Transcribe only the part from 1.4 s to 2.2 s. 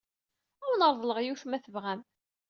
ma tebɣam.